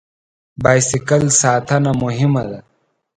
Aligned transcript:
بایسکل 0.63 1.23
ساتنه 1.41 1.91
مهمه 2.03 2.43
ده. 2.49 2.59